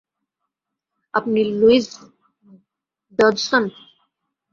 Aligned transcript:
আপনি 1.13 1.39
Lewis 1.59 1.87
Dodgson? 3.19 3.63